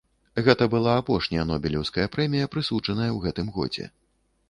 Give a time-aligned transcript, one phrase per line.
[0.45, 3.91] Гэта была апошняя нобелеўская прэмія, прысуджаная ў гэтым годзе.